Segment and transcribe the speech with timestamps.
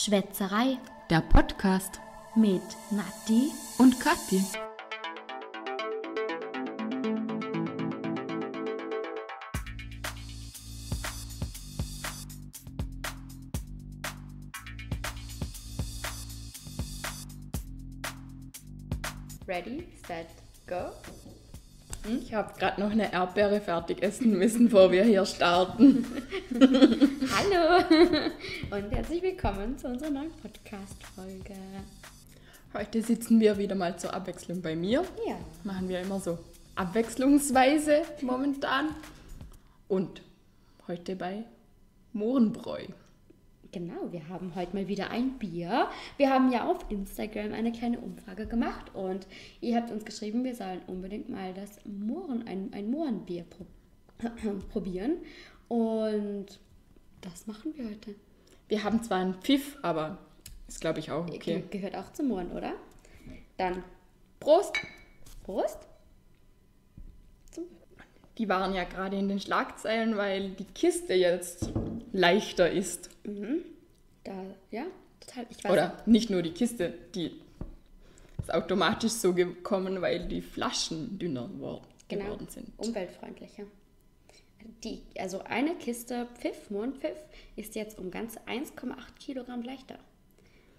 [0.00, 0.78] Schwätzerei
[1.10, 2.00] Der Podcast
[2.36, 3.50] mit Nati.
[3.78, 4.44] und Kathi.
[19.48, 20.28] Ready, set,
[20.68, 20.92] go.
[22.08, 26.06] Ich habe gerade noch eine Erdbeere fertig essen müssen, bevor wir hier starten.
[26.54, 27.84] Hallo
[28.70, 31.54] und herzlich willkommen zu unserer neuen Podcast-Folge.
[32.72, 35.04] Heute sitzen wir wieder mal zur Abwechslung bei mir.
[35.26, 35.36] Ja.
[35.64, 36.38] Machen wir immer so
[36.76, 38.88] abwechslungsweise momentan.
[39.86, 40.22] Und
[40.86, 41.44] heute bei
[42.14, 42.86] Mohrenbräu.
[43.70, 45.88] Genau, wir haben heute mal wieder ein Bier.
[46.16, 49.26] Wir haben ja auf Instagram eine kleine Umfrage gemacht und
[49.60, 53.66] ihr habt uns geschrieben, wir sollen unbedingt mal das Mohren, ein, ein Mohrenbier pro
[54.70, 55.18] probieren.
[55.68, 56.46] Und
[57.20, 58.14] das machen wir heute.
[58.68, 60.18] Wir haben zwar einen Pfiff, aber
[60.66, 61.62] ist glaube ich auch okay.
[61.70, 62.72] Ge gehört auch zum Mohren, oder?
[63.58, 63.84] Dann
[64.40, 64.76] Prost!
[65.44, 65.87] Prost.
[68.38, 71.70] Die waren ja gerade in den Schlagzeilen, weil die Kiste jetzt
[72.12, 73.10] leichter ist.
[74.24, 74.32] Da,
[74.70, 74.84] ja,
[75.20, 75.46] total.
[75.50, 77.32] Ich weiß Oder nicht nur die Kiste, die
[78.38, 82.68] ist automatisch so gekommen, weil die Flaschen dünner wor- genau, geworden sind.
[82.78, 83.64] umweltfreundlicher.
[84.84, 87.16] Die, also eine Kiste Pfiff, Mondpfiff,
[87.56, 89.98] ist jetzt um ganze 1,8 Kilogramm leichter.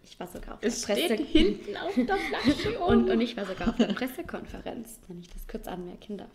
[0.04, 3.36] Ich war sogar auf Es der Presse steht hinten auf der Flasche und, und ich
[3.36, 6.30] war sogar auf der Pressekonferenz, wenn ich das kurz anmerken darf.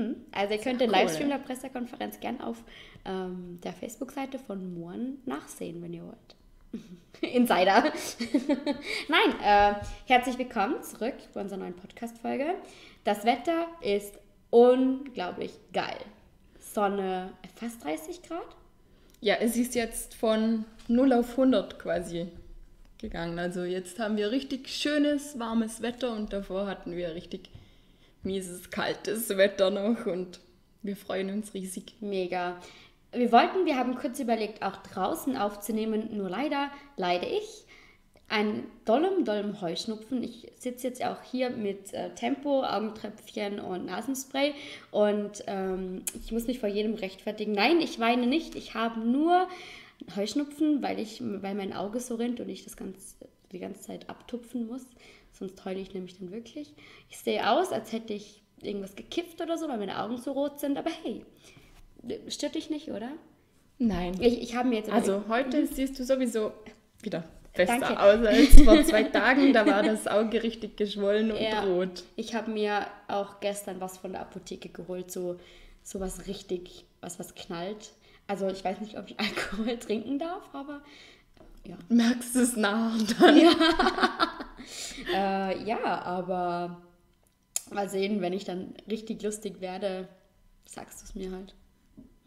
[0.00, 2.64] Hm, Also ihr könnt den cool, Livestream der Pressekonferenz gern auf
[3.04, 6.36] ähm, der Facebook-Seite von Mohren nachsehen, wenn ihr wollt.
[7.20, 7.84] Insider.
[9.08, 9.74] Nein, äh,
[10.06, 12.54] herzlich willkommen zurück bei unserer neuen Podcast-Folge.
[13.04, 14.14] Das Wetter ist
[14.48, 15.98] unglaublich geil.
[16.58, 18.56] Sonne fast 30 Grad.
[19.20, 22.28] Ja, es ist jetzt von 0 auf 100 quasi
[22.96, 23.38] gegangen.
[23.38, 27.50] Also jetzt haben wir richtig schönes, warmes Wetter und davor hatten wir richtig
[28.22, 30.40] mieses, kaltes Wetter noch und
[30.82, 31.94] wir freuen uns riesig.
[32.00, 32.60] Mega.
[33.12, 37.66] Wir wollten, wir haben kurz überlegt, auch draußen aufzunehmen, nur leider leide ich
[38.30, 40.22] an dollem, dollem Heuschnupfen.
[40.22, 44.54] Ich sitze jetzt auch hier mit äh, Tempo, Augentröpfchen und Nasenspray
[44.92, 47.52] und ähm, ich muss mich vor jedem rechtfertigen.
[47.52, 48.54] Nein, ich weine nicht.
[48.54, 49.48] Ich habe nur
[50.14, 53.16] Heuschnupfen, weil, ich, weil mein Auge so rinnt und ich das ganz,
[53.50, 54.86] die ganze Zeit abtupfen muss.
[55.40, 56.72] Sonst heule ich nämlich dann wirklich.
[57.08, 60.60] Ich sehe aus, als hätte ich irgendwas gekifft oder so, weil meine Augen so rot
[60.60, 60.76] sind.
[60.78, 61.24] Aber hey,
[62.28, 63.08] stört dich nicht, oder?
[63.78, 64.14] Nein.
[64.20, 66.52] Ich, ich habe mir jetzt Also heute siehst du sowieso
[67.02, 67.24] wieder
[67.54, 67.98] besser Danke.
[68.00, 69.52] aus als vor zwei Tagen.
[69.54, 71.64] Da war das Auge richtig geschwollen und Ja.
[71.64, 72.04] rot.
[72.16, 75.36] Ich habe mir auch gestern was von der Apotheke geholt, so,
[75.82, 77.92] so was richtig, was was knallt.
[78.26, 80.82] Also ich weiß nicht, ob ich Alkohol trinken darf, aber
[81.66, 81.76] ja.
[81.88, 83.36] Merkst du es nach dann?
[85.14, 86.82] Äh, ja, aber
[87.70, 90.08] mal sehen, wenn ich dann richtig lustig werde,
[90.64, 91.54] sagst du es mir halt.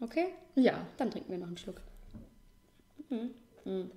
[0.00, 0.26] Okay?
[0.54, 0.86] Ja.
[0.96, 1.80] Dann trinken wir noch einen Schluck.
[3.08, 3.30] Mhm.
[3.64, 3.90] Mhm.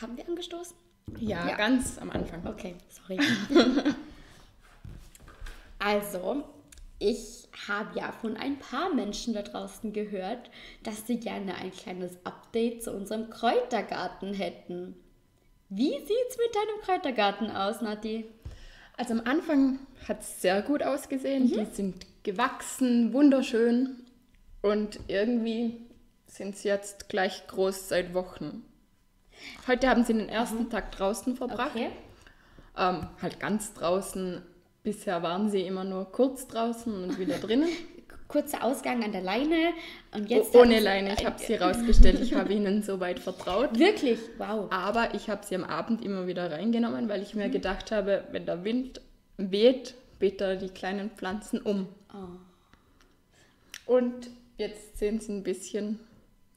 [0.00, 0.76] Haben wir angestoßen?
[1.18, 1.48] ja.
[1.48, 1.56] Ja.
[1.56, 2.46] ganz am Anfang.
[2.46, 3.18] Okay, sorry.
[5.78, 6.44] also,
[6.98, 10.50] ich habe ja von ein paar Menschen da draußen gehört,
[10.82, 14.96] dass sie gerne ein kleines Update zu unserem Kräutergarten hätten.
[15.68, 18.26] Wie sieht's mit deinem Kräutergarten aus, Nati?
[18.96, 21.44] Also am Anfang hat es sehr gut ausgesehen.
[21.44, 21.52] Mhm.
[21.52, 24.04] Die sind gewachsen, wunderschön.
[24.62, 25.80] Und irgendwie
[26.26, 28.64] sind sie jetzt gleich groß seit Wochen.
[29.66, 31.74] Heute haben sie den ersten Tag draußen verbracht.
[31.74, 31.82] Mhm.
[31.82, 31.90] Okay.
[32.78, 34.42] Ähm, halt ganz draußen.
[34.82, 37.68] Bisher waren sie immer nur kurz draußen und wieder drinnen.
[38.28, 39.72] Kurzer Ausgang an der Leine
[40.12, 40.54] und jetzt.
[40.54, 41.14] Oh, ohne Leine.
[41.18, 42.20] Ich habe sie rausgestellt.
[42.20, 43.78] Ich habe ihnen soweit vertraut.
[43.78, 44.18] Wirklich?
[44.38, 44.70] Wow.
[44.72, 47.42] Aber ich habe sie am Abend immer wieder reingenommen, weil ich Mhm.
[47.42, 49.00] mir gedacht habe, wenn der Wind
[49.36, 51.86] weht, bitte die kleinen Pflanzen um.
[52.14, 53.92] Oh.
[53.92, 56.00] Und jetzt sehen sie ein bisschen,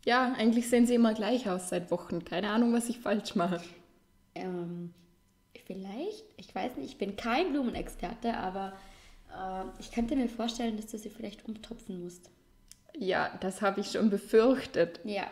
[0.06, 2.24] ja, eigentlich sehen sie immer gleich aus seit Wochen.
[2.25, 3.62] Keine Ahnung, was ich falsch mache.
[4.36, 4.94] Ähm,
[5.65, 8.74] vielleicht, ich weiß nicht, ich bin kein Blumenexperte, aber
[9.80, 12.30] ich könnte mir vorstellen, dass du sie vielleicht umtopfen musst.
[12.98, 15.00] Ja, das habe ich schon befürchtet.
[15.04, 15.28] Ja.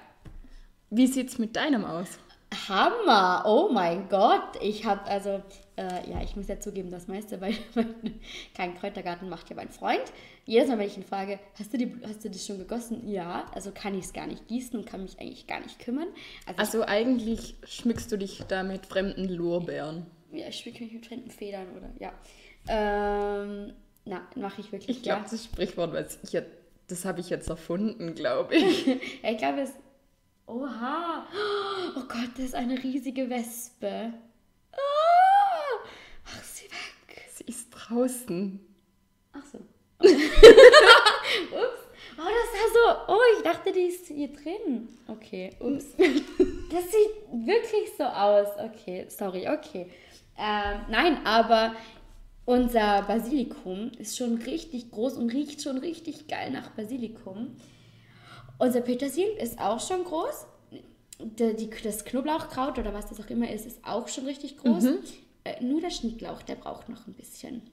[0.89, 2.19] Wie sieht's mit deinem aus?
[2.69, 3.43] Hammer!
[3.45, 4.55] Oh mein Gott!
[4.61, 5.41] Ich habe also,
[5.75, 7.55] äh, ja, ich muss ja zugeben, das meiste, weil,
[8.55, 10.03] kein Kräutergarten macht ja mein Freund.
[10.45, 13.05] Jedes Mal, wenn ich ihn frage, hast du, die, hast du das schon gegossen?
[13.09, 16.07] Ja, also kann ich es gar nicht gießen und kann mich eigentlich gar nicht kümmern.
[16.45, 20.05] Also, Also eigentlich schmückst du dich da mit fremden Lorbeeren.
[20.31, 22.13] ja, ich schmücke mich mit fremden Federn oder, ja.
[22.69, 23.73] Ähm,
[24.07, 25.27] na, mache ich wirklich, Ich glaube, ja.
[25.29, 26.49] das Sprichwort, was ich jetzt,
[26.87, 28.87] das habe ich jetzt erfunden, glaube ich.
[28.87, 29.71] Ich glaube, es,
[30.47, 31.27] Oha.
[31.97, 34.13] Oh Gott, das ist eine riesige Wespe.
[34.71, 34.77] Ah,
[36.23, 37.25] Mach sie weg.
[37.33, 38.59] Sie ist draußen.
[39.33, 39.57] Ach so.
[39.99, 41.81] ups.
[42.19, 43.13] Oh, das sah so.
[43.13, 44.87] Oh, ich dachte, die ist hier drin.
[45.07, 45.85] Okay, ups.
[46.69, 48.47] Das sieht wirklich so aus.
[48.59, 49.89] Okay, sorry, okay.
[50.37, 51.73] Ähm, nein, aber
[52.47, 57.57] unser Basilikum ist schon richtig groß und riecht schon richtig geil nach Basilikum.
[58.57, 60.45] Unser Petersil ist auch schon groß.
[61.35, 64.85] Das Knoblauchkraut oder was das auch immer ist, ist auch schon richtig groß.
[65.43, 67.63] Äh, nur der Schnittlauch, der braucht noch ein bisschen.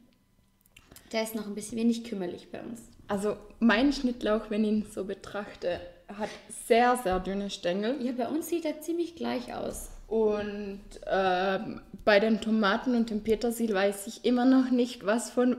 [1.12, 2.82] Der ist noch ein bisschen wenig kümmerlich bei uns.
[3.06, 6.31] Also mein Schnittlauch, wenn ich ihn so betrachte, hat
[6.67, 8.05] sehr, sehr dünne Stängel.
[8.05, 9.91] Ja, bei uns sieht er ziemlich gleich aus.
[10.14, 15.56] Und ähm, bei den Tomaten und dem Petersil weiß ich immer noch nicht, was von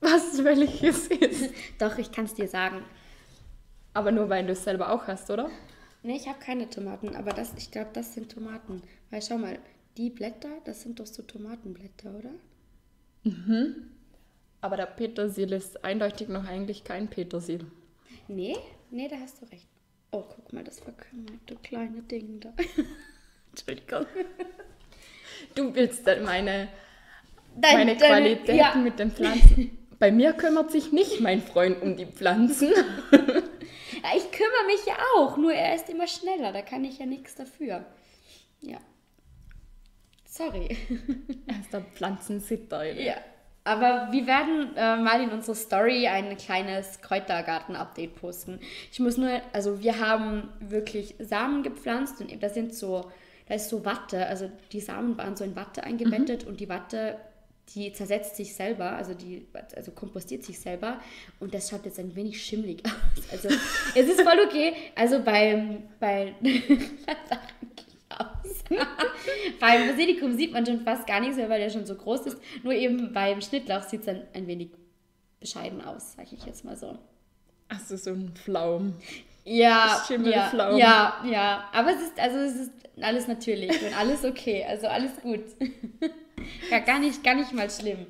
[0.00, 1.52] was welches ist.
[1.80, 2.84] Doch, ich kann es dir sagen.
[3.94, 5.50] Aber nur weil du es selber auch hast, oder?
[6.04, 8.80] Nee, ich habe keine Tomaten, aber das, ich glaube, das sind Tomaten.
[9.10, 9.58] Weil schau mal,
[9.96, 12.30] die Blätter, das sind doch so Tomatenblätter, oder?
[14.60, 17.66] Aber der Petersil ist eindeutig noch eigentlich kein Petersil.
[18.28, 18.54] Nee,
[18.92, 19.66] nee, da hast du recht.
[20.12, 22.52] Oh, guck mal, das verkümmert, du kleine Ding da.
[23.56, 24.06] Entschuldigung.
[25.54, 26.68] Du willst dann meine,
[27.56, 28.74] Dein- meine deine- Qualitäten ja.
[28.74, 29.78] mit den Pflanzen.
[29.98, 32.72] Bei mir kümmert sich nicht mein Freund um die Pflanzen.
[34.02, 37.06] Ja, ich kümmere mich ja auch, nur er ist immer schneller, da kann ich ja
[37.06, 37.84] nichts dafür.
[38.60, 38.78] Ja.
[40.24, 40.76] Sorry.
[41.48, 42.84] Er ist der Pflanzensitter.
[42.84, 43.14] Ja.
[43.64, 48.60] Aber wir werden äh, mal in unserer Story ein kleines Kräutergarten-Update posten.
[48.92, 53.10] Ich muss nur, also wir haben wirklich Samen gepflanzt und da sind so,
[53.46, 57.16] da ist so Watte, also die Samen waren so in Watte eingebettet und die Watte,
[57.74, 61.00] die zersetzt sich selber, also die, also kompostiert sich selber
[61.40, 62.92] und das schaut jetzt ein wenig schimmelig aus.
[63.30, 63.48] Also
[63.94, 64.72] es ist voll okay.
[64.94, 66.34] Also beim, bei,
[69.60, 72.38] beim Basilikum sieht man schon fast gar nichts mehr, weil der schon so groß ist.
[72.64, 74.70] Nur eben beim Schnittlauch sieht es dann ein wenig
[75.38, 76.98] bescheiden aus, sage ich jetzt mal so.
[77.68, 78.94] Achso, so ein Pflaum.
[79.48, 81.64] Ja, ja, ja, ja.
[81.72, 84.64] Aber es ist, also es ist alles natürlich und alles okay.
[84.68, 85.44] Also alles gut.
[86.70, 88.06] ja, gar nicht, gar nicht mal schlimm.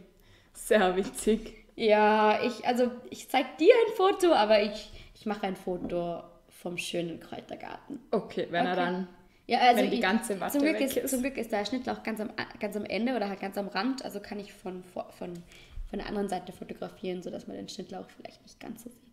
[0.55, 1.55] Sehr witzig.
[1.77, 6.79] Ja, ich, also ich zeig dir ein Foto, aber ich, ich mache ein Foto vom
[6.79, 8.01] schönen Kräutergarten.
[8.11, 8.81] Okay, wenn er Okay.
[8.81, 9.09] dann.
[9.47, 11.11] Ja, also Wenn die ich- ganze Watte zum Glück, ist, ist.
[11.11, 14.05] zum Glück ist der Schnittlauch ganz am, ganz am Ende oder halt ganz am Rand,
[14.05, 18.43] also kann ich von, von, von der anderen Seite fotografieren, sodass man den Schnittlauch vielleicht
[18.43, 19.06] nicht ganz so sieht.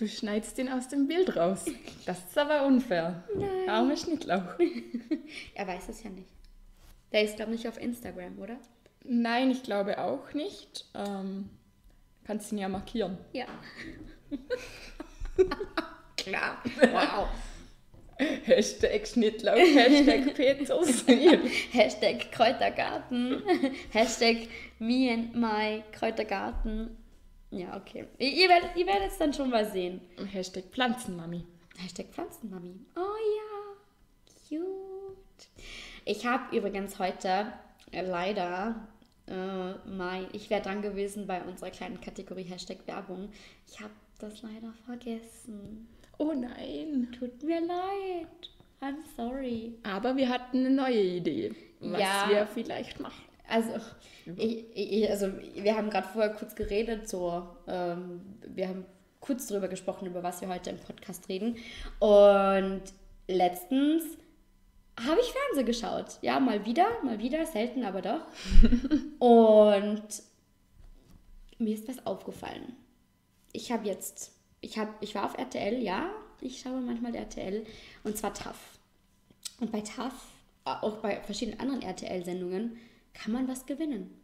[0.00, 1.66] Du schneidest ihn aus dem Bild raus.
[2.06, 3.22] Das ist aber unfair.
[3.36, 3.68] Nein.
[3.68, 4.58] Armer Schnittlauch.
[5.54, 6.30] Er weiß es ja nicht.
[7.12, 8.56] Der ist, glaube ich, nicht auf Instagram, oder?
[9.04, 10.86] Nein, ich glaube auch nicht.
[10.94, 11.50] Ähm,
[12.24, 13.18] kannst ihn ja markieren.
[13.34, 13.44] Ja.
[16.16, 16.62] Klar.
[16.80, 17.28] Wow.
[18.46, 21.40] Hashtag Schnittlauch, Hashtag Petersil.
[21.72, 23.42] Hashtag Kräutergarten.
[23.90, 24.48] Hashtag
[24.78, 26.96] me and my Kräutergarten.
[27.50, 28.06] Ja, okay.
[28.18, 30.00] Ihr, werdet ihr werdet es dann schon mal sehen.
[30.32, 31.44] Hashtag Pflanzenmami.
[31.78, 32.74] Hashtag Pflanzenmami.
[32.96, 35.48] Oh ja, cute.
[36.04, 37.52] Ich habe übrigens heute
[37.92, 38.86] äh, leider
[39.26, 43.30] äh, mein, ich wäre dran gewesen bei unserer kleinen Kategorie Hashtag Werbung.
[43.66, 45.88] Ich habe das leider vergessen.
[46.18, 47.08] Oh nein.
[47.18, 48.50] Tut mir leid.
[48.80, 49.74] I'm sorry.
[49.82, 52.26] Aber wir hatten eine neue Idee, was Ja.
[52.28, 53.24] wir vielleicht machen.
[53.50, 53.72] Also,
[54.36, 58.84] ich, ich, also wir haben gerade vorher kurz geredet, so, ähm, wir haben
[59.20, 61.56] kurz darüber gesprochen, über was wir heute im Podcast reden.
[61.98, 62.82] Und
[63.28, 64.04] letztens
[64.98, 66.18] habe ich Fernsehen geschaut.
[66.22, 68.20] Ja, mal wieder, mal wieder, selten, aber doch.
[69.18, 70.02] Und
[71.58, 72.76] mir ist was aufgefallen.
[73.52, 77.66] Ich habe jetzt, ich, hab, ich war auf RTL, ja, ich schaue manchmal RTL,
[78.04, 78.56] und zwar TAF.
[79.60, 80.14] Und bei TAF,
[80.64, 82.78] auch bei verschiedenen anderen RTL-Sendungen,
[83.14, 84.16] kann man was gewinnen.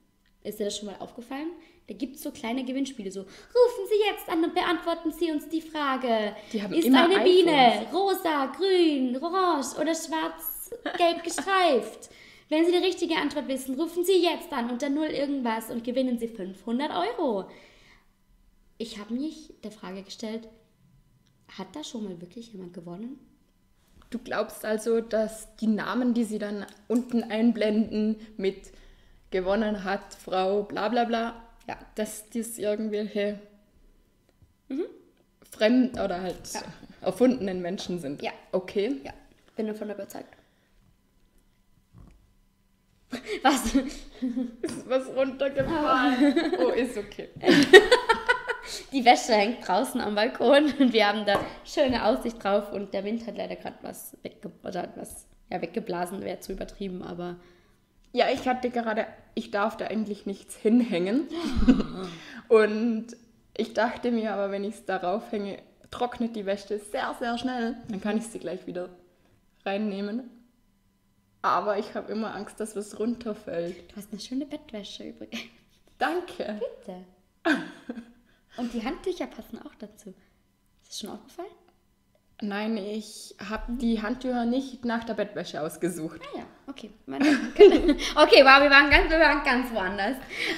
[0.43, 1.51] Ist dir das schon mal aufgefallen?
[1.89, 5.49] Da gibt es so kleine Gewinnspiele, so rufen Sie jetzt an und beantworten Sie uns
[5.49, 6.35] die Frage.
[6.53, 7.95] Die haben Ist immer eine Biene iPhones.
[7.95, 12.11] rosa, grün, orange oder schwarz-gelb gestreift?
[12.49, 16.19] Wenn Sie die richtige Antwort wissen, rufen Sie jetzt an unter 0 irgendwas und gewinnen
[16.19, 17.49] Sie 500 Euro.
[18.79, 20.49] Ich habe mich der Frage gestellt,
[21.59, 23.19] hat da schon mal wirklich jemand gewonnen?
[24.11, 28.71] Du glaubst also, dass die Namen, die sie dann unten einblenden mit
[29.31, 31.77] gewonnen hat, Frau bla bla bla, Ja.
[31.97, 33.41] dass das irgendwelche
[35.51, 36.63] fremd oder halt Ja.
[37.01, 38.23] erfundenen Menschen sind?
[38.23, 38.33] Ja.
[38.53, 39.01] Okay.
[39.05, 39.13] Ja,
[39.57, 40.29] bin davon überzeugt.
[43.43, 43.75] Was?
[44.63, 46.35] Ist was runtergefallen?
[46.59, 47.29] oh, ist okay.
[48.97, 53.05] Die Wäsche hängt draußen am Balkon und wir haben da schöne Aussicht drauf und der
[53.05, 57.37] Wind hat leider gerade was, wegge oder was ja, weggeblasen, wäre zu übertrieben, aber
[58.13, 61.29] Ja, ich hatte gerade, ich darf da eigentlich nichts hinhängen.
[62.49, 63.09] Und
[63.57, 65.59] ich dachte mir aber, wenn ich es darauf hänge,
[65.91, 67.77] trocknet die Wäsche sehr, sehr schnell.
[67.89, 68.89] Dann kann ich sie gleich wieder
[69.65, 70.31] reinnehmen.
[71.43, 73.93] Aber ich habe immer Angst, dass was runterfällt.
[73.93, 75.43] du hast eine schöne Bettwäsche übrigens.
[75.99, 76.61] Danke.
[76.85, 77.05] Bitte.
[78.57, 80.11] Und die Handtücher passen auch dazu.
[80.83, 81.51] Ist das schon aufgefallen?
[82.43, 86.21] Nein, ich habe die Handtücher nicht nach der Bettwäsche ausgesucht.
[86.23, 86.91] Ah ja, okay.
[87.07, 90.17] Meine, okay, wow, wir waren, ganz, wir waren ganz woanders.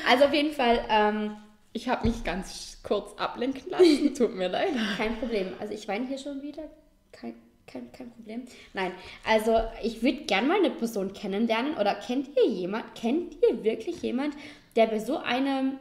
[0.09, 1.37] Also auf jeden Fall ähm,
[1.73, 4.13] Ich habe mich ganz kurz ablenken lassen.
[4.17, 4.71] Tut mir leid.
[4.97, 5.53] kein Problem.
[5.61, 6.65] Also ich weine hier schon wieder.
[7.13, 7.35] Kein,
[7.69, 8.43] kein, kein Problem.
[8.75, 8.91] Nein,
[9.25, 11.77] also ich würde gerne mal eine Person kennenlernen.
[11.77, 14.35] Oder kennt ihr jemand, kennt ihr wirklich jemand,
[14.75, 15.79] der bei so einem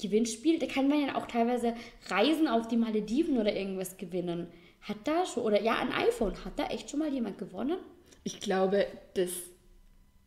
[0.00, 1.74] Gewinnspiel, da kann man ja auch teilweise
[2.08, 4.48] Reisen auf die Malediven oder irgendwas gewinnen.
[4.82, 7.78] Hat da schon, oder ja, ein iPhone, hat da echt schon mal jemand gewonnen?
[8.24, 9.30] Ich glaube, das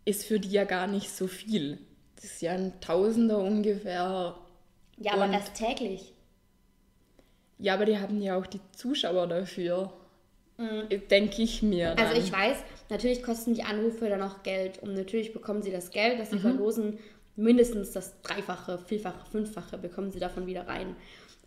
[0.05, 1.79] ist für die ja gar nicht so viel.
[2.15, 4.35] Das ist ja ein Tausender ungefähr.
[4.97, 6.13] Ja, aber Und- erst täglich.
[7.57, 9.93] Ja, aber die haben ja auch die Zuschauer dafür.
[10.57, 11.95] Denke ich mir.
[11.95, 12.05] Dann.
[12.05, 12.11] Mhm.
[12.13, 12.57] Also ich weiß,
[12.89, 16.19] natürlich kosten die Anrufe dann auch Geld und natürlich bekommen sie das Geld, Mhm.
[16.19, 16.97] das sie verlosen,
[17.35, 20.95] mindestens das Dreifache, Vierfache, Fünffache bekommen sie davon wieder rein.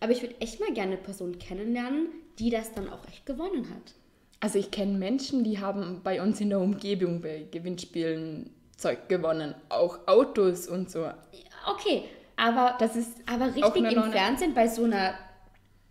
[0.01, 3.69] Aber ich würde echt mal gerne eine Person kennenlernen, die das dann auch echt gewonnen
[3.71, 3.95] hat.
[4.41, 9.55] Also ich kenne Menschen, die haben bei uns in der Umgebung bei Gewinnspielen Zeug gewonnen.
[9.69, 11.11] Auch Autos und so.
[11.67, 12.05] Okay,
[12.37, 15.15] aber, Das ist aber richtig im Fernsehen bei so einer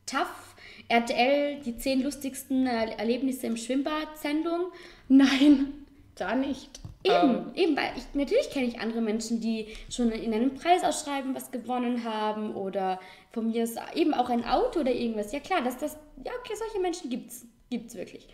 [0.05, 0.55] TAF,
[0.87, 4.71] RTL, die zehn lustigsten Erlebnisse im Schwimmbad-Sendung,
[5.09, 5.73] Nein,
[6.15, 6.79] da nicht.
[7.07, 11.35] Eben, Ähm, eben, weil ich, natürlich kenne ich andere Menschen, die schon in einem Preisausschreiben
[11.35, 12.99] was gewonnen haben oder
[13.31, 15.31] von mir ist eben auch ein Auto oder irgendwas.
[15.31, 18.27] Ja klar, dass das, ja okay, solche Menschen gibt's, gibt's wirklich.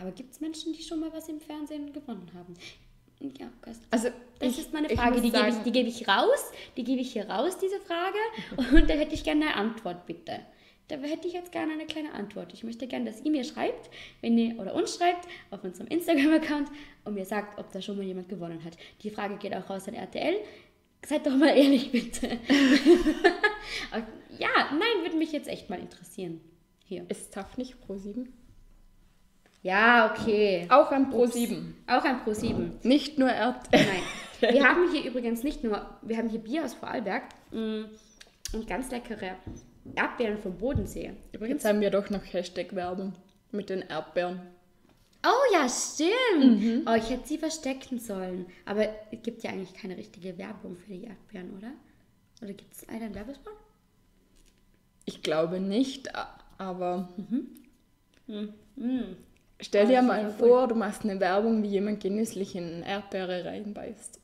[0.00, 2.54] Aber gibt es Menschen, die schon mal was im Fernsehen gewonnen haben?
[3.38, 3.82] Ja, Gast.
[3.90, 4.08] also
[4.38, 7.00] Das ich, ist meine Frage, die gebe ich, sagen, die gebe ich raus, die gebe
[7.02, 8.16] ich hier raus, diese Frage.
[8.74, 10.40] Und da hätte ich gerne eine Antwort, bitte.
[10.90, 12.52] Da hätte ich jetzt gerne eine kleine Antwort.
[12.52, 13.90] Ich möchte gerne, dass ihr mir schreibt,
[14.22, 16.68] wenn ihr oder uns schreibt, auf unserem Instagram-Account
[17.04, 18.76] und mir sagt, ob da schon mal jemand gewonnen hat.
[19.02, 20.36] Die Frage geht auch raus an RTL.
[21.06, 22.26] Seid doch mal ehrlich, bitte.
[24.38, 26.40] ja, nein, würde mich jetzt echt mal interessieren.
[26.84, 27.06] Hier.
[27.08, 28.26] Ist TAF nicht Pro7?
[29.62, 30.66] Ja, okay.
[30.70, 31.74] Auch an Pro7.
[31.86, 32.80] Auch ein Pro 7.
[32.82, 33.86] Nicht nur RTL.
[33.86, 34.02] Nein.
[34.54, 37.82] Wir haben hier übrigens nicht nur, wir haben hier Bier aus Vorarlberg mm,
[38.54, 39.36] und ganz leckere
[39.94, 41.12] Erdbeeren vom Bodensee.
[41.32, 41.62] Übrigens.
[41.62, 43.14] Jetzt haben wir doch noch Hashtag-Werbung
[43.50, 44.40] mit den Erdbeeren.
[45.24, 46.60] Oh ja, stimmt.
[46.60, 46.82] Mhm.
[46.86, 48.46] Oh, ich hätte sie verstecken sollen.
[48.64, 51.72] Aber es gibt ja eigentlich keine richtige Werbung für die Erdbeeren, oder?
[52.42, 53.52] Oder gibt es einen Werbespot?
[55.04, 56.08] Ich glaube nicht,
[56.58, 57.08] aber
[58.76, 59.16] Mm.
[59.60, 62.64] Stell Ah, dir das mal ja vor, du machst eine Werbung, wie jemand genüsslich in
[62.64, 64.20] eine Erdbeere reinbeißt.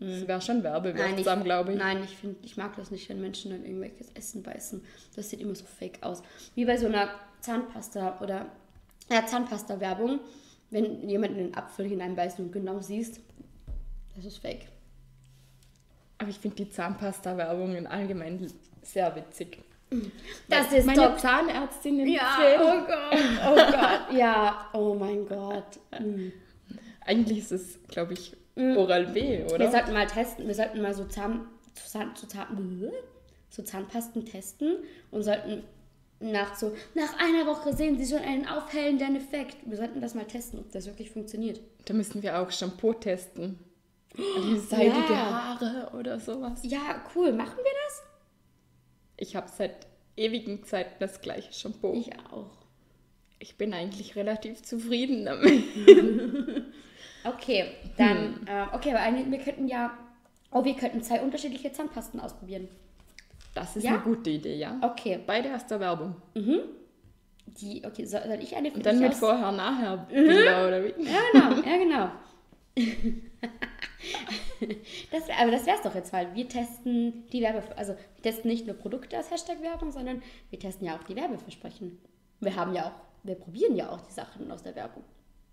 [0.00, 1.78] Das wäre schon werbewirksam, glaube ich.
[1.78, 4.82] Mhm, Nein, ich, find, ich mag das nicht, wenn Menschen in irgendwelches Essen beißen.
[5.14, 6.22] Das sieht immer so fake aus.
[6.54, 8.46] Wie bei so einer Zahnpasta oder
[9.08, 10.18] ja, Zahnpasta-Werbung,
[10.70, 13.20] wenn jemand in den Apfel hineinbeißt und genau siehst,
[14.16, 14.66] das ist fake.
[16.18, 18.50] Aber ich finde die Zahnpasta-Werbung allgemein
[18.82, 19.58] sehr witzig.
[20.48, 21.16] Das ist Meine doch...
[21.16, 22.60] Zahnärztin Ja, empfiehlt.
[22.60, 25.78] oh Gott, oh Gott, ja, oh mein Gott.
[26.00, 26.30] Mm.
[27.04, 29.70] Eigentlich ist es, glaube ich, Oral B, Wir oder?
[29.70, 32.90] sollten mal testen, wir sollten mal so, Zahn, Zahn, so, Zahn,
[33.50, 34.78] so Zahnpasten testen
[35.10, 35.62] und sollten
[36.18, 39.58] nach so, nach einer Woche sehen Sie schon einen aufhellenden Effekt.
[39.66, 41.60] Wir sollten das mal testen, ob das wirklich funktioniert.
[41.84, 43.58] Da müssen wir auch Shampoo testen.
[44.16, 45.58] Die seidige Ja.
[45.60, 46.60] Haare oder sowas.
[46.62, 47.32] Ja, cool.
[47.34, 47.85] Machen wir das?
[49.16, 51.92] Ich habe seit ewigen Zeiten das gleiche Shampoo.
[51.94, 53.56] Ich, Ich auch.
[53.58, 55.62] bin eigentlich relativ zufrieden damit.
[57.24, 57.64] Okay,
[57.96, 59.98] dann, äh, okay, aber wir könnten ja,
[60.52, 62.68] oh, wir könnten zwei unterschiedliche Zahnpasten ausprobieren.
[63.52, 63.94] Das ist Ja?
[63.94, 64.78] eine gute Idee, ja.
[64.80, 66.14] Okay, Beide aus der Werbung.
[67.46, 70.94] die, okay, soll, soll ich eine für Und dann mit aus- Vorher-Nachher-Bilder oder wie?
[71.02, 72.10] Ja, genau, ja, genau.
[75.10, 78.66] das, aber das wär's doch jetzt, weil wir testen die Werbe, also wir testen nicht
[78.66, 81.98] nur Produkte als Hashtag Werbung, sondern wir testen ja auch die Werbeversprechen.
[82.40, 85.04] Wir haben ja auch, wir probieren ja auch die Sachen aus der Werbung.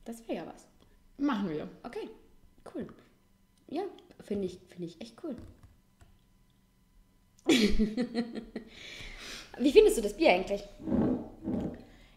[0.05, 0.67] Das wäre ja was.
[1.17, 1.67] Machen wir.
[1.83, 2.09] Okay,
[2.73, 2.87] cool.
[3.67, 3.83] Ja,
[4.19, 5.35] finde ich, finde ich echt cool.
[9.59, 10.63] Wie findest du das Bier eigentlich?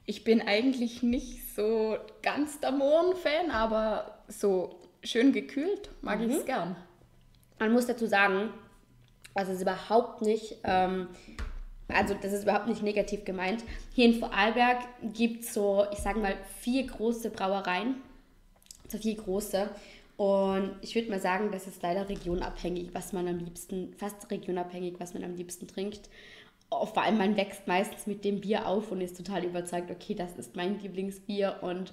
[0.06, 6.44] Ich bin eigentlich nicht so ganz der Mohn-Fan, aber so schön gekühlt mag ich es
[6.44, 6.76] gern.
[7.58, 8.50] Man muss dazu sagen,
[9.34, 11.08] also es ist überhaupt nicht ähm,
[11.88, 13.62] also das ist überhaupt nicht negativ gemeint.
[13.94, 14.78] Hier in Vorarlberg
[15.14, 17.96] gibt es so, ich sage mal, vier große Brauereien.
[18.88, 19.70] So vier große.
[20.16, 24.94] Und ich würde mal sagen, das ist leider regionabhängig, was man am liebsten, fast regionabhängig,
[24.98, 26.08] was man am liebsten trinkt.
[26.70, 30.14] Oh, vor allem man wächst meistens mit dem Bier auf und ist total überzeugt, okay,
[30.14, 31.92] das ist mein Lieblingsbier und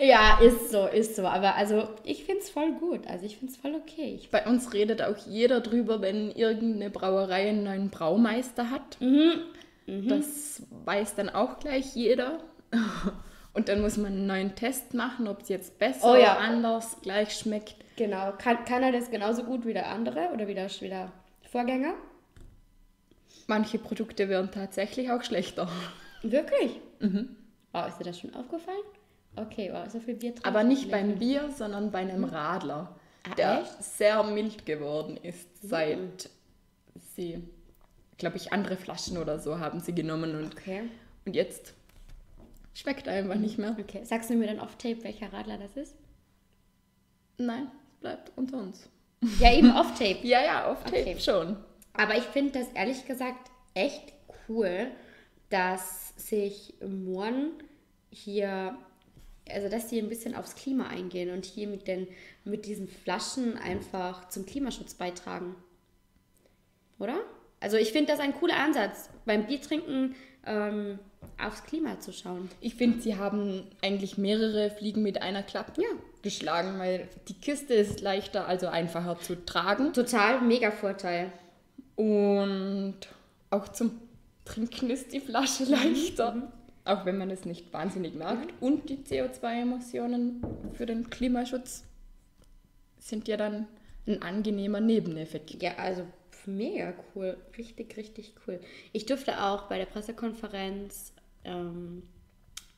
[0.00, 1.26] ja, ist so, ist so.
[1.26, 3.06] Aber also ich finde es voll gut.
[3.06, 4.14] Also ich finde es voll okay.
[4.14, 8.98] Ich, Bei uns redet auch jeder drüber, wenn irgendeine Brauerei einen neuen Braumeister hat.
[9.86, 12.38] Das weiß dann auch gleich jeder.
[13.52, 16.32] Und dann muss man einen neuen Test machen, ob es jetzt besser Oh ja.
[16.32, 17.76] oder anders gleich schmeckt.
[17.96, 18.32] genau.
[18.38, 21.12] Kann, kann er das genauso gut wie der andere oder wie der, wie der
[21.52, 21.94] Vorgänger?
[23.46, 25.68] Manche Produkte werden tatsächlich auch schlechter.
[26.22, 26.80] Wirklich?
[27.72, 28.78] Wow, ist dir das schon aufgefallen?
[29.36, 30.48] Okay, wow, so viel Bier trinken.
[30.48, 32.94] Aber nicht beim Bier, sondern bei einem Radler,
[33.28, 33.82] Ah, der echt?
[33.82, 36.28] sehr mild geworden ist, seit
[37.16, 37.42] sie,
[38.18, 40.82] glaube ich, andere Flaschen oder so haben sie genommen und, Okay.
[41.24, 41.72] und jetzt
[42.74, 43.76] schmeckt einfach nicht mehr.
[43.80, 44.04] Okay.
[44.04, 45.94] Sagst du mir dann off-tape, welcher Radler das ist?
[47.38, 47.68] Nein,
[48.00, 48.88] bleibt unter uns.
[49.40, 50.18] Ja, eben off-tape.
[50.26, 51.18] Ja, ja, auf Tape Okay.
[51.18, 51.56] schon.
[51.94, 54.12] Aber ich finde das ehrlich gesagt echt
[54.48, 54.88] cool,
[55.50, 57.52] dass sich Mohren
[58.10, 58.76] hier,
[59.48, 62.06] also dass sie ein bisschen aufs Klima eingehen und hier mit, den,
[62.44, 65.54] mit diesen Flaschen einfach zum Klimaschutz beitragen.
[66.98, 67.16] Oder?
[67.60, 70.14] Also ich finde das ein cooler Ansatz, beim Biertrinken
[70.46, 70.98] ähm,
[71.42, 72.48] aufs Klima zu schauen.
[72.60, 75.88] Ich finde, sie haben eigentlich mehrere Fliegen mit einer Klappe Ja.
[76.22, 79.92] geschlagen, weil die Kiste ist leichter, also einfacher zu tragen.
[79.92, 81.32] Total mega Vorteil.
[81.96, 82.96] Und
[83.50, 84.00] auch zum
[84.44, 86.52] Trinken ist die Flasche leichter.
[86.84, 88.38] Auch wenn man es nicht wahnsinnig mag.
[88.60, 91.84] Und die CO2-Emissionen für den Klimaschutz
[92.98, 93.66] sind ja dann
[94.06, 95.62] ein angenehmer Nebeneffekt.
[95.62, 96.06] Ja, also
[96.46, 97.36] mega cool.
[97.56, 98.60] Richtig, richtig cool.
[98.92, 101.14] Ich durfte auch bei der Pressekonferenz
[101.44, 102.02] ähm,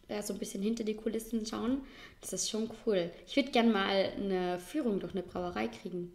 [0.09, 1.83] ja, so ein bisschen hinter die Kulissen schauen.
[2.21, 3.11] Das ist schon cool.
[3.27, 6.13] Ich würde gern mal eine Führung durch eine Brauerei kriegen.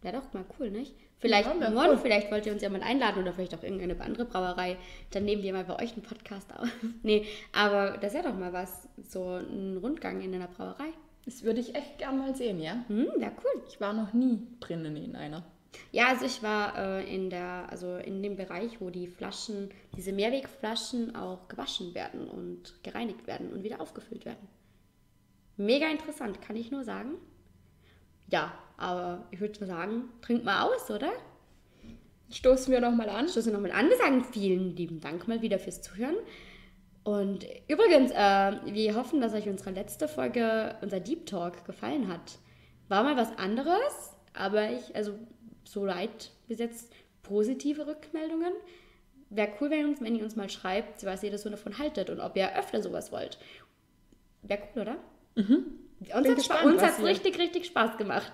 [0.00, 0.94] Wäre doch mal cool, nicht?
[1.20, 1.98] Vielleicht Ja, morgen, cool.
[1.98, 4.76] vielleicht wollt ihr uns ja mal einladen oder vielleicht auch irgendeine andere Brauerei.
[5.10, 6.68] Dann nehmen wir mal bei euch einen Podcast auf.
[7.02, 8.88] nee, aber das wäre doch mal was.
[9.02, 10.88] So ein Rundgang in einer Brauerei.
[11.26, 12.84] Das würde ich echt gern mal sehen, ja?
[12.88, 13.62] Hm, wäre cool.
[13.68, 15.44] Ich war noch nie drinnen in einer.
[15.92, 20.12] Ja, also ich war äh, in der, also in dem Bereich, wo die Flaschen, diese
[20.12, 24.48] Mehrwegflaschen auch gewaschen werden und gereinigt werden und wieder aufgefüllt werden.
[25.56, 27.16] Mega interessant, kann ich nur sagen.
[28.28, 31.12] Ja, aber ich würde mal sagen, trink mal aus, oder?
[32.30, 33.28] Stoßen wir noch mal an.
[33.28, 33.88] Stoßen nochmal an.
[33.88, 36.14] Wir sagen vielen lieben Dank mal wieder fürs Zuhören.
[37.02, 42.38] Und übrigens, äh, wir hoffen, dass euch unsere letzte Folge, unser Deep Talk, gefallen hat.
[42.88, 45.14] War mal was anderes, aber ich, also
[45.64, 48.52] so leid bis jetzt positive Rückmeldungen.
[49.30, 52.10] Wäre cool, wenn, uns, wenn ihr uns mal schreibt, was ihr das so davon haltet
[52.10, 53.38] und ob ihr öfter sowas wollt.
[54.42, 54.96] Wäre cool, oder?
[55.36, 55.64] Mhm.
[56.64, 58.32] Uns hat ihr- richtig, richtig Spaß gemacht.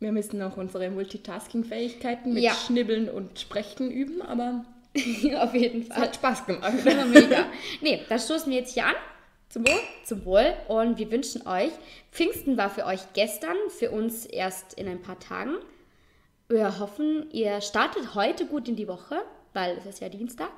[0.00, 2.54] Wir müssen auch unsere Multitasking-Fähigkeiten mit Ja.
[2.54, 4.64] Schnibbeln und Sprechen üben, aber
[5.40, 6.02] Auf jeden Fall.
[6.02, 6.72] hat Spaß gemacht.
[6.84, 7.46] Mega.
[7.80, 8.94] Nee, das stoßen wir jetzt hier an.
[9.48, 9.80] Zum Wohl.
[10.04, 10.54] Zum Wohl.
[10.68, 11.70] Und wir wünschen euch,
[12.12, 15.54] Pfingsten war für euch gestern, für uns erst in ein paar Tagen.
[16.48, 19.16] Wir hoffen, ihr startet heute gut in die Woche,
[19.52, 20.50] weil es ist ja Dienstag.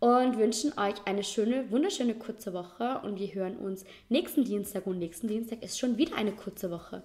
[0.00, 3.00] Und wünschen euch eine schöne, wunderschöne kurze Woche.
[3.02, 4.86] Und wir hören uns nächsten Dienstag.
[4.86, 7.02] Und nächsten Dienstag ist schon wieder eine kurze Woche.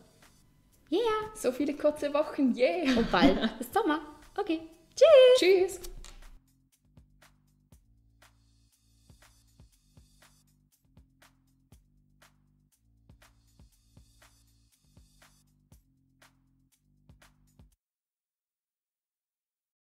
[0.94, 1.02] Yeah.
[1.34, 2.96] So viele kurze Wochen, yeah!
[2.96, 4.00] Und bald ist Sommer.
[4.38, 4.62] Okay.
[4.96, 5.40] Tschüss.
[5.80, 5.93] Tschüss!